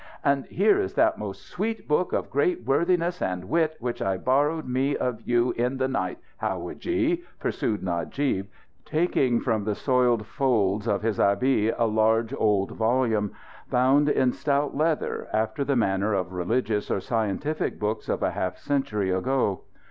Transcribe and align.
"And 0.23 0.45
here 0.45 0.79
is 0.81 0.95
that 0.95 1.19
most 1.19 1.45
sweet 1.45 1.87
book 1.87 2.11
of 2.11 2.31
great 2.31 2.65
worthiness 2.65 3.21
and 3.21 3.45
wit, 3.47 3.75
which 3.79 4.01
I 4.01 4.17
borrowed 4.17 4.67
me 4.67 4.97
of 4.97 5.21
you 5.27 5.51
in 5.51 5.77
the 5.77 5.87
night, 5.87 6.17
howadji," 6.37 7.21
pursued 7.39 7.83
Najib, 7.83 8.47
taking 8.83 9.39
from 9.41 9.63
the 9.63 9.75
soiled 9.75 10.25
folds 10.25 10.87
of 10.87 11.03
his 11.03 11.19
abieh 11.19 11.71
a 11.77 11.85
large 11.85 12.33
old 12.35 12.71
volume, 12.71 13.33
bound 13.69 14.09
in 14.09 14.31
stout 14.33 14.75
leather, 14.75 15.27
after 15.33 15.63
the 15.63 15.75
manner 15.75 16.13
of 16.15 16.33
religious 16.33 16.89
or 16.89 16.99
scientific 16.99 17.77
books 17.79 18.09
of 18.09 18.23
a 18.23 18.31
half 18.31 18.57
century 18.57 19.11
ago. 19.11 19.61